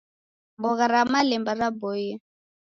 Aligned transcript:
Mbogha 0.57 0.85
ra 0.91 1.01
malemba 1.11 1.51
raboie. 1.59 2.11